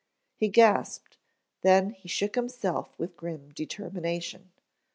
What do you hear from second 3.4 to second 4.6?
determination.